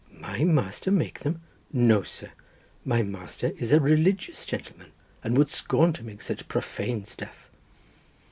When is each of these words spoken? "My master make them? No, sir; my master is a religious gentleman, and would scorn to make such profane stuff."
"My 0.19 0.43
master 0.43 0.89
make 0.89 1.19
them? 1.19 1.41
No, 1.71 2.01
sir; 2.01 2.31
my 2.83 3.03
master 3.03 3.51
is 3.59 3.71
a 3.71 3.79
religious 3.79 4.47
gentleman, 4.47 4.93
and 5.23 5.37
would 5.37 5.49
scorn 5.51 5.93
to 5.93 6.03
make 6.03 6.23
such 6.23 6.47
profane 6.47 7.05
stuff." 7.05 7.51